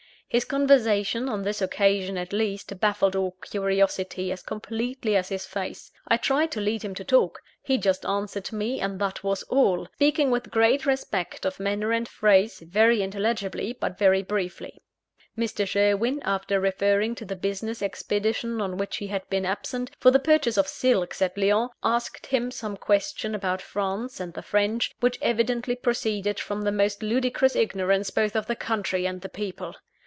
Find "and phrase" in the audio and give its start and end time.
11.91-12.61